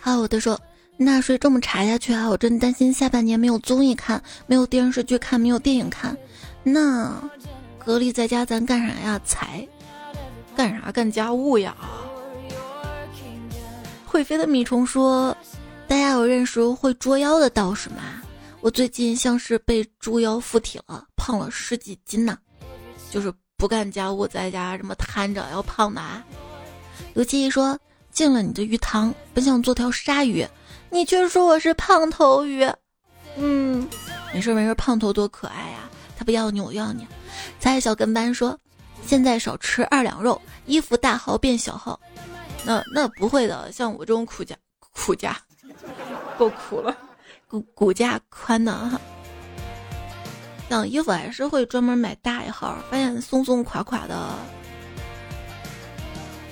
[0.00, 0.60] 还有的说
[0.96, 6.16] 纳税这么查下去啊，我真担心下半年没有综艺看，没有电视剧看，没有电影看，
[6.64, 7.16] 那。
[7.84, 9.20] 隔离在家，咱干啥呀？
[9.24, 9.66] 财，
[10.56, 10.92] 干啥？
[10.92, 11.76] 干家务呀。
[14.06, 15.36] 会飞的米虫说
[15.88, 18.22] ：“大家有认识会捉妖的道士吗？
[18.60, 22.38] 我最近像是被捉妖附体了，胖了十几斤呢。
[23.10, 26.22] 就是不干家务，在家这么瘫着要胖的啊。”
[27.14, 27.76] 刘七说
[28.12, 30.46] ：“进了你的鱼塘，本想做条鲨鱼，
[30.88, 32.64] 你却说我是胖头鱼。
[33.36, 33.88] 嗯，
[34.32, 35.88] 没事没事，胖头多可爱呀，
[36.22, 37.06] 不要你，我要你。”
[37.58, 38.58] 才小跟班说
[39.06, 41.98] ：“现在少吃二两肉，衣服大号变小号。”
[42.64, 45.36] 那那不会的，像我这种苦家苦家，
[46.38, 46.96] 够苦了，
[47.48, 49.00] 骨骨架宽的哈。
[50.68, 54.30] 像衣服还是会专门买大一号，发现松松垮垮的，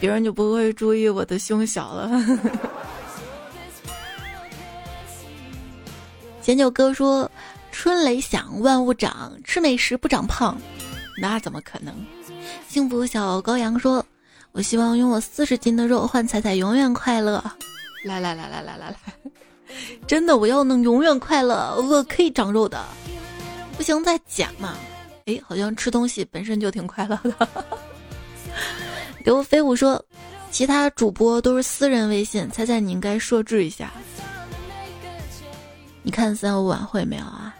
[0.00, 2.10] 别人就不会注意我的胸小了。
[6.42, 7.30] 前九哥说。
[7.82, 10.54] 春雷响，万物长，吃美食不长胖，
[11.16, 11.94] 那怎么可能？
[12.68, 14.04] 幸福小羔羊说
[14.52, 17.42] ：“我希望用我四十斤的肉换彩彩永远快乐。”
[18.04, 18.96] 来来来来来来来，
[20.06, 22.84] 真的，我要能永远快乐，我可以长肉的。
[23.78, 24.76] 不行再减嘛。
[25.24, 27.48] 哎，好像吃东西本身就挺快乐的。
[29.24, 30.04] 刘飞虎说，
[30.50, 33.90] 其他主播都是私人微信，猜猜你应该设置一下。
[36.02, 37.56] 你看三五晚会没有啊？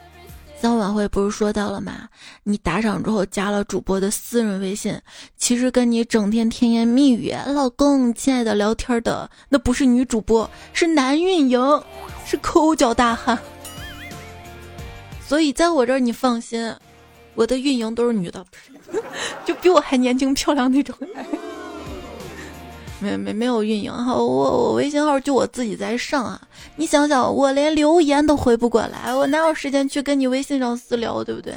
[0.60, 2.06] 三五晚会不是说到了吗？
[2.42, 4.94] 你打赏之后加了主播的私人微信，
[5.38, 11.82] 其实跟你整天甜言蜜语、老公、亲爱的聊天的，那不是女主播，是男运营，
[12.26, 13.38] 是抠脚大汉。
[15.26, 16.74] 所以在我这儿你放心，
[17.34, 18.44] 我的运营都是女的，
[19.46, 20.94] 就比我还年轻漂亮那种。
[23.00, 26.40] 没没没有运营哈，我我微信号就我自己在上啊。
[26.76, 31.54] 你想想，我连留言都回不过来，我哪有时间去跟你微信上私聊，对不对？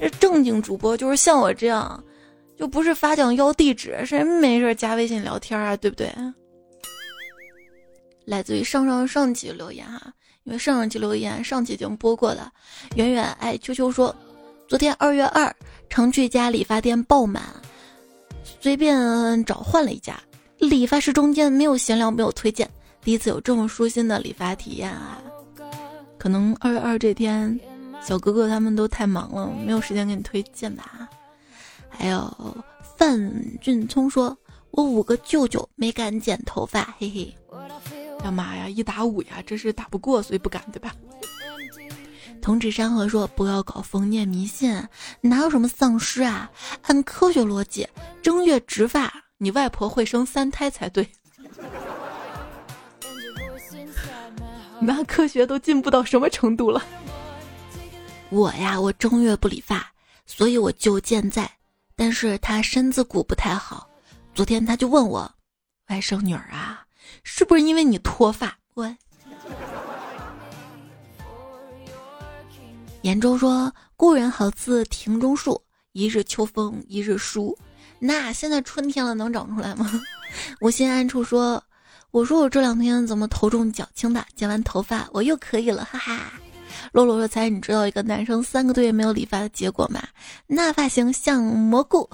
[0.00, 2.02] 这正经主播就是像我这样，
[2.56, 6.12] 就不是发奖要地址，谁没事加微信聊天啊，对不对？
[8.24, 10.00] 来自于上上上期留言哈，
[10.44, 12.50] 因为上上期留言上期已经播过了。
[12.96, 14.14] 远远爱秋秋说，
[14.68, 15.54] 昨天二月二，
[15.88, 17.42] 常去家理发店爆满。
[18.60, 20.18] 随便找换了一家
[20.58, 22.68] 理发师，中间没有闲聊，没有推荐，
[23.02, 25.20] 第一次有这么舒心的理发体验啊！
[26.18, 27.58] 可能二月二这天，
[28.02, 31.08] 小哥哥他们都太忙了，没有时间给你推荐吧。
[31.88, 32.64] 还有
[32.96, 34.36] 范俊聪说
[34.72, 37.34] ：“我五个舅舅没敢剪头发，嘿嘿。”
[38.22, 38.66] 干嘛呀？
[38.68, 39.42] 一打五呀？
[39.46, 40.94] 这是打不过，所以不敢，对吧？
[42.40, 44.86] 同志山河说：“不要搞封建迷信，
[45.22, 46.50] 哪有什么丧尸啊？
[46.82, 47.88] 按科学逻辑，
[48.22, 51.08] 正月植发，你外婆会生三胎才对。
[54.80, 56.82] 那科学都进步到什么程度了？
[58.28, 59.90] 我呀，我正月不理发，
[60.26, 61.50] 所以我舅健在，
[61.96, 63.88] 但是他身子骨不太好。
[64.34, 65.32] 昨天他就问我，
[65.88, 66.84] 外甥女儿啊，
[67.22, 68.58] 是不是因为你脱发？
[68.74, 68.94] 我。”
[73.04, 75.60] 严州说：“故人好似庭中树，
[75.92, 77.54] 一日秋风一日疏。
[77.98, 80.02] 那现在春天了，能长出来吗？”
[80.58, 81.62] 我心安处说
[82.10, 84.24] ：“我说我这两天怎么头重脚轻的？
[84.34, 86.32] 剪完头发我又可以了，哈哈。”
[86.92, 90.02] 洛洛说：“才你知道一个男生三个多月没有理发的结果吗？
[90.46, 92.08] 那发型像蘑菇。”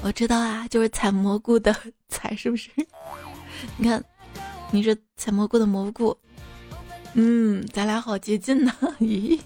[0.00, 1.76] 我知道啊，就是采蘑菇的
[2.08, 2.70] 采，是不是？
[3.76, 4.02] 你看，
[4.70, 6.16] 你是采蘑菇的蘑菇。
[7.18, 8.70] 嗯，咱俩好接近呢。
[9.00, 9.40] 咦，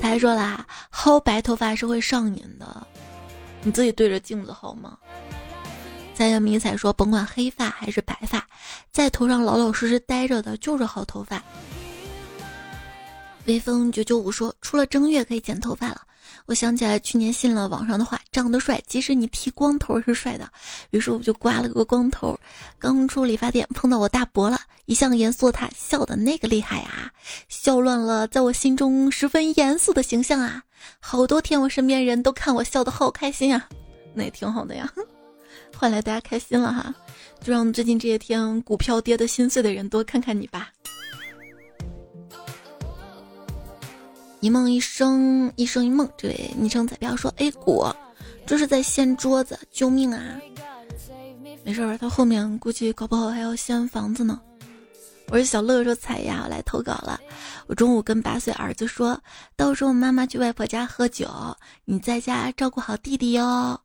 [0.00, 2.86] 他还说啦，薅白头发是会上瘾的，
[3.62, 4.96] 你自己对着镜子薅吗？
[6.14, 8.46] 三月迷彩说，甭管黑发还是白发，
[8.90, 11.42] 在头上老老实实待着的就是好头发。
[13.44, 16.00] 微风九九五说，出了正月可以剪头发了。
[16.46, 20.48] 我想起来去年信了网上的话，长得帅，即使你剃光头是帅的。
[20.90, 22.38] 于是我就刮了个光头，
[22.78, 27.10] 刚出理发店碰到我大伯了，一向严肃他笑的那个厉害啊，
[27.48, 30.62] 笑乱了在我心中十分严肃的形象啊。
[30.98, 33.68] 好多天我身边人都看我笑的好开心啊，
[34.14, 34.90] 那也挺好的呀，
[35.76, 36.94] 换来大家开心了哈，
[37.40, 40.70] 就让最近这些天股票跌的心碎的人多看看你吧。
[44.42, 46.10] 一梦一生，一生一梦。
[46.18, 47.86] 这位昵称彩票说：“A 股，
[48.44, 50.20] 这是在掀桌子，救命啊！”
[51.62, 54.40] 没事儿，他后面估计搞不好还要掀房子呢。
[55.28, 57.20] 我是小乐说：“彩呀，我来投稿了。
[57.68, 59.16] 我中午跟八岁儿子说，
[59.54, 61.30] 到时候妈妈去外婆家喝酒，
[61.84, 63.80] 你在家照顾好弟弟哟。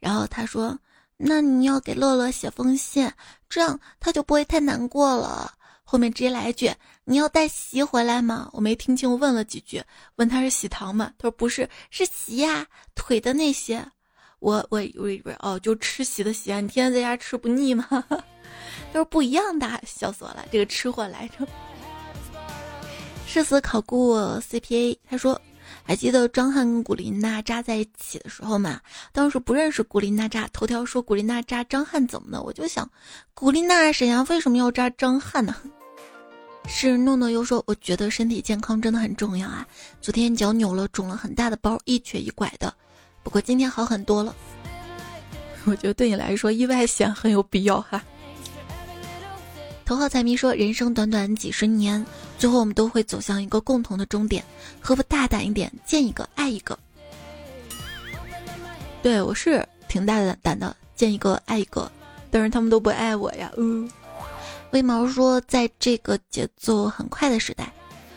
[0.00, 0.76] 然后他说：
[1.16, 3.08] 那你要给乐乐写封信，
[3.48, 5.52] 这样他就不会太难过了。”
[5.94, 6.68] 后面直接来一句
[7.06, 9.80] ：“你要带席回来吗？”我没听清，我问了几句，
[10.16, 11.12] 问他是喜糖吗？
[11.16, 13.86] 他说不是，是席呀，腿的那些。
[14.40, 17.86] 我我我以为哦，就吃席的席啊，你天天在家吃不腻吗？
[18.92, 21.46] 都是不一样的，笑死我了，这个吃货来着。
[23.24, 25.40] 誓死考过 CPA，他说。
[25.82, 28.80] 还记得张翰跟古力娜扎在一起的时候吗？
[29.12, 32.42] 当时不认识古力娜扎，头条说古力娜扎张翰怎么了？
[32.42, 32.88] 我就想，
[33.34, 34.24] 古力娜谁呀？
[34.28, 35.54] 为什么要扎张翰呢？
[36.66, 39.66] 是诺诺又说，我觉得身体健康真的很重要啊。
[40.00, 42.72] 昨天脚扭了，肿了很大的包，一瘸一拐的，
[43.22, 44.34] 不过今天好很多了。
[45.64, 48.02] 我觉得对你来说，意外险很有必要哈。
[49.84, 52.04] 头号财迷说：“人生短短几十年，
[52.38, 54.42] 最后我们都会走向一个共同的终点，
[54.80, 56.78] 何不大胆一点，见一个爱一个？”
[59.02, 61.92] 对我是挺大胆的，见一个爱一个，
[62.30, 63.52] 但是他们都不爱我呀。
[63.58, 63.86] 嗯，
[64.74, 67.72] 威毛说：“在这个节奏很快的时代，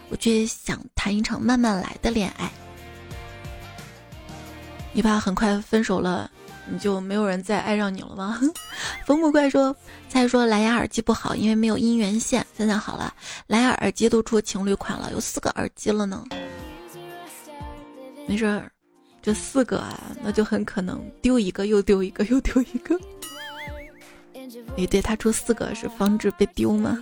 [0.10, 2.52] 我却想谈一场慢慢来的恋爱。
[4.92, 6.32] 你怕很快分手了，
[6.68, 8.42] 你就没有人再爱上你了吗？”
[9.06, 9.74] 冯不怪说，
[10.10, 12.44] 再说蓝牙耳机不好，因为没有音源线。
[12.58, 13.14] 现在好了，
[13.46, 16.24] 蓝牙耳机都出情侣款了，有四个耳机了呢。
[18.28, 18.72] 没事儿，
[19.22, 23.00] 这四个啊，那就很可能丢一个又丢一个又丢一个。
[24.76, 27.02] 你对他出四个是防止被丢吗？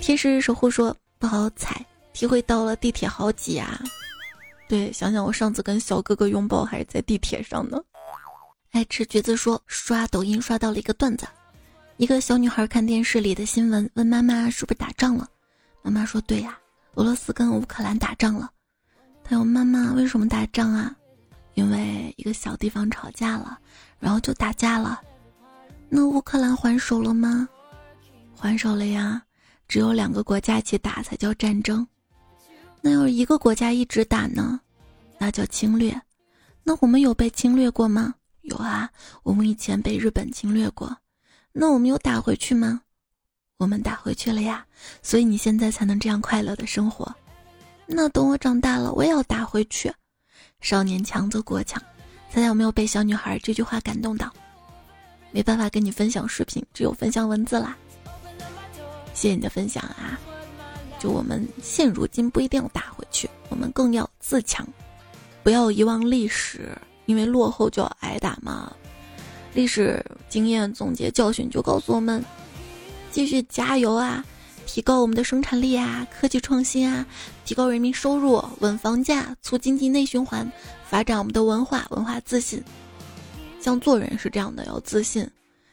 [0.00, 3.80] 天使守护说不好踩，体会到了地铁好挤啊。
[4.68, 7.78] 对，想想我上次跟小哥哥拥抱还是在地铁上呢。
[8.70, 11.26] 爱吃橘子说刷抖音刷到了一个段子，
[11.98, 15.28] 一个小女孩看电视里的新闻，问妈妈是不是打仗了？
[15.82, 16.58] 妈妈说对呀，
[16.94, 18.50] 俄罗斯跟乌克兰打仗了。
[19.22, 20.96] 她问妈妈为什么打仗啊？
[21.54, 23.58] 因为一个小地方吵架了，
[24.00, 25.00] 然后就打架了。
[25.94, 27.46] 那乌克兰还手了吗？
[28.34, 29.22] 还手了呀，
[29.68, 31.86] 只有两个国家一起打才叫战争。
[32.80, 34.58] 那要是一个国家一直打呢？
[35.18, 35.94] 那叫侵略。
[36.64, 38.14] 那我们有被侵略过吗？
[38.40, 38.90] 有啊，
[39.22, 40.96] 我们以前被日本侵略过，
[41.52, 42.80] 那我们有打回去吗？
[43.58, 44.64] 我们打回去了呀，
[45.02, 47.14] 所以你现在才能这样快乐的生活。
[47.86, 49.92] 那等我长大了，我也要打回去。
[50.62, 51.78] 少年强则国强。
[52.30, 54.32] 猜猜有没有被小女孩这句话感动到？
[55.32, 57.76] 没办法跟你分享视频，只有分享文字啦。
[59.14, 60.20] 谢谢你的分享啊！
[60.98, 64.66] 就我们现如今不一定要打回去，我们更要自强，
[65.42, 66.70] 不要遗忘历史。
[67.06, 68.72] 因为落后就要挨打嘛，
[69.54, 72.24] 历史经验总结教训就告诉我们，
[73.10, 74.24] 继续加油啊，
[74.66, 77.04] 提高我们的生产力啊，科技创新啊，
[77.44, 80.50] 提高人民收入，稳房价，促经济内循环，
[80.88, 82.62] 发展我们的文化，文化自信。
[83.62, 85.26] 像做人是这样的，要自信，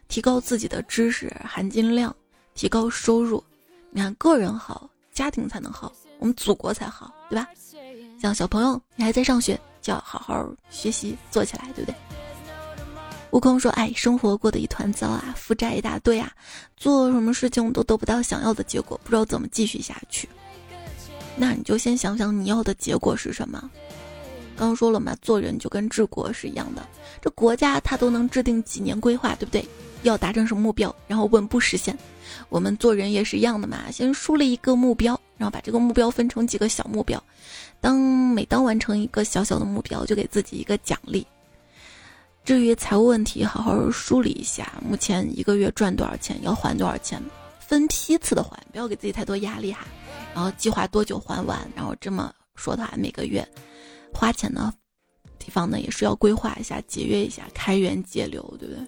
[0.08, 2.16] 提高自己的知识含金量，
[2.54, 3.44] 提高收入。
[3.90, 7.48] 你看个人好，家庭才能好，我们祖国才好，对吧？
[8.22, 9.60] 像小朋友，你还在上学。
[9.82, 11.96] 就要好好学习做起来，对不对？
[13.32, 16.30] 悟空说：“哎，生活过得一团糟啊，负债一大堆啊，
[16.76, 20.28] 做什么事情都得不到想要的结果，不知道怎么继续下去。
[21.38, 23.72] 那你就先想想你要的结果是什么。
[24.60, 26.86] 刚说了嘛，做人就跟治国是一样的，
[27.22, 29.66] 这国家它都能制定几年规划，对不对？
[30.04, 31.98] 要达成什么目标，然后稳步实现。
[32.50, 37.22] 我们做人也是一样的嘛，先树立一个目标，然后把这个目标分成几个小目标。”
[37.82, 41.26] 当每当完成一个小小的目标，就给自己一个奖励。
[42.44, 47.22] 至于财务问题，好好梳理一下，目前一个月赚多少钱，要还多少钱，
[47.60, 49.86] 分批次的还，不要给自己太多压力哈。
[50.34, 53.48] 然后计划多久还完，然后这么说的话，每个月
[54.14, 54.74] 花钱的
[55.38, 58.86] 地方呢，也是要规划一下，节约一下，开源节流，对不对？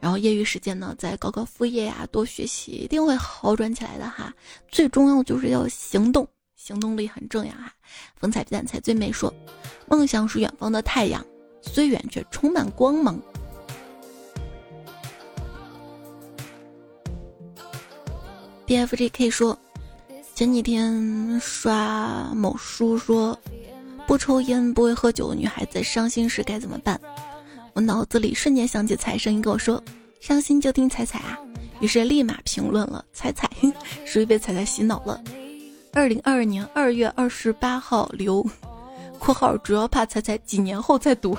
[0.00, 4.34] 然后业余时间呢，再搞搞副业呀，多学习，一定会好转起来的哈。
[4.68, 6.26] 最重要就是要行动。
[6.56, 7.72] 行动力很重要哈，
[8.16, 9.10] 风采比蛋才最美。
[9.10, 9.32] 说，
[9.88, 11.24] 梦想是远方的太阳，
[11.62, 13.18] 虽远却充满光芒。
[18.66, 19.58] D F G K 说，
[20.34, 23.38] 前几天刷某书说，
[24.10, 27.00] 不抽烟不会喝酒的女孩子伤心时该怎么办？
[27.74, 29.80] 我脑子里瞬间想起彩声音跟我说，
[30.18, 31.38] 伤心就听彩彩啊，
[31.78, 33.48] 于是立马评论了彩彩，
[34.04, 35.22] 属于被彩彩洗脑了。
[35.92, 38.44] 二零二二年二月二十八号留，
[39.20, 41.38] 括号主要怕彩彩几年后再读。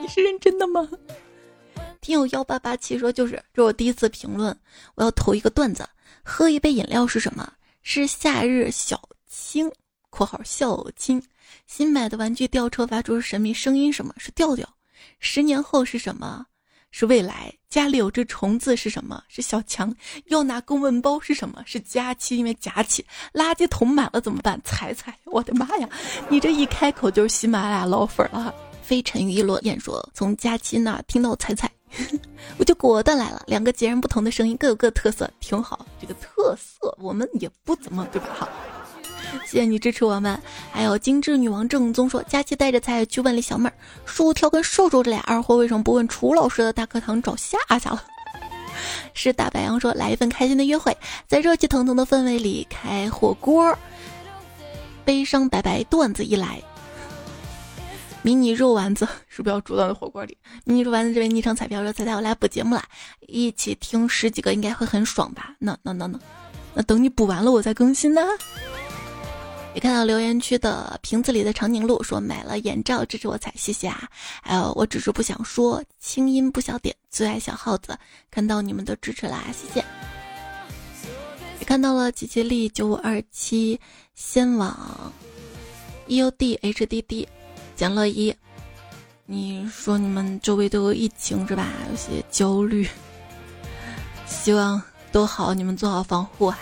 [0.00, 0.88] 你是认真的吗？
[2.00, 4.58] 听友幺八八七说就是这我第一次评论，
[4.94, 5.86] 我要投一个段子。
[6.22, 7.52] 喝一杯饮料是什么？
[7.82, 9.70] 是夏日小青。
[10.08, 11.22] 括号小青。
[11.66, 14.68] 新买的玩具吊车发出神秘声音，什么是调调？
[15.18, 16.46] 十年后是什么？
[16.90, 19.20] 是未来家里有只虫子是什么？
[19.28, 19.92] 是小强
[20.26, 21.60] 要拿公文包是什么？
[21.66, 24.60] 是假期，因为假期垃圾桶满了怎么办？
[24.62, 25.88] 踩踩，我的妈呀！
[26.28, 28.54] 你这一开口就是喜马拉雅老粉了。
[28.80, 31.68] 非沉鱼一落雁说，从假期那听到踩踩，
[32.58, 33.42] 我就果断来了。
[33.46, 35.84] 两个截然不同的声音，各有各特色，挺好。
[36.00, 38.28] 这个特色我们也不怎么对吧？
[38.38, 38.48] 哈。
[39.46, 40.40] 谢谢你支持我们，
[40.72, 43.74] 还有精致女王正宗说，佳期带着菜去问了小妹儿，
[44.04, 48.02] 薯条跟瘦瘦这俩二货为什么不问楚老师的大课堂找夏夏了？
[49.14, 50.96] 是大白羊说，来一份开心的约会，
[51.28, 53.76] 在热气腾腾的氛围里开火锅，
[55.04, 56.60] 悲伤白白段子一来，
[58.22, 60.36] 迷你肉丸子是不是要煮到那火锅里？
[60.64, 62.82] 迷你肉丸子这位昵称彩票说，彩彩我来补节目了，
[63.28, 65.54] 一起听十几个应该会很爽吧？
[65.58, 66.18] 那那那那，
[66.74, 68.22] 那等你补完了我再更新呢。
[69.74, 74.08] 也看到留言区的瓶子里的长颈鹿说买了眼罩支持我踩，谢谢啊！
[74.40, 77.98] 还有我只是不想说，轻音不小点，最爱小耗子，
[78.30, 79.84] 看到你们的支持啦，谢谢。
[81.58, 83.78] 也看到了吉吉利九五二七
[84.14, 85.12] 仙网
[86.06, 87.28] e u d h d d
[87.74, 88.32] 简乐一，
[89.26, 91.72] 你说你们周围都有疫情是吧？
[91.90, 92.88] 有些焦虑，
[94.24, 96.58] 希望都好，你们做好防护哈。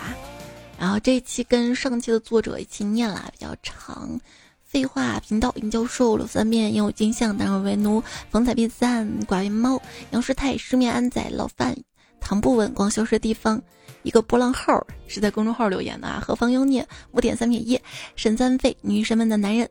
[0.77, 4.19] 然后这一期跟上期的作者一起念了，比较长。
[4.63, 11.77] 废话频道，林教授了三遍，烟雾金像，当然为奴，风采必散，寡云猫，杨师太，失眠安仔，老范，
[12.19, 13.61] 唐不稳，光消失的地方，
[14.01, 16.19] 一个波浪号是在公众号留言的啊。
[16.25, 17.79] 何方妖孽，五点三撇一，
[18.15, 19.69] 沈三废，女神们的男人，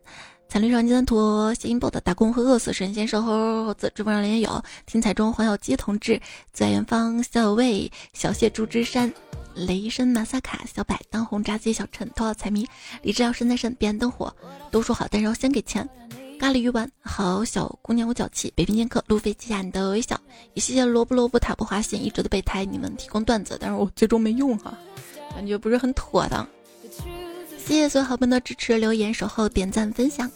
[0.49, 6.21] 惨绿上金三坨，谐音 bot 打工会饿死，神仙瘦猴子，直播上连有，听彩中黄小鸡同志，
[6.53, 9.13] 在远方小魏，小谢朱之山。
[9.55, 12.67] 雷声马萨卡、小柏、当红炸鸡、小陈、头号财迷、
[13.03, 14.35] 李智瑶、神在神、彼岸灯火，
[14.71, 15.89] 都说好，但是要先给钱。
[16.39, 18.53] 咖喱鱼丸，好小姑娘，我脚气。
[18.57, 20.21] 北平剑客，路飞记下你的微笑。
[20.55, 24.77] 也谢谢萝卜萝卜塔布花心一直的备胎，你们提供段子，但是我最终没用哈，
[25.35, 26.45] 感觉不是很妥当。
[27.65, 30.29] 谢谢所有好朋友的支持、留言、守候、点赞、分享。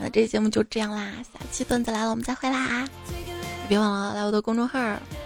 [0.00, 2.88] 那这期节目就这样啦，下期段子来了，我们再会啦！
[3.68, 4.78] 别忘了来我的公众号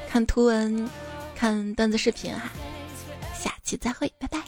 [0.09, 0.91] 看图文、
[1.37, 2.51] 看段子视频哈。
[3.39, 4.43] 下期再会，拜拜。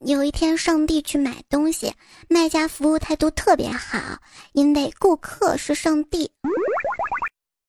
[0.00, 1.94] 有一天，上帝去买东西，
[2.28, 3.98] 卖家服务态度特别好，
[4.52, 6.30] 因为顾客是上帝。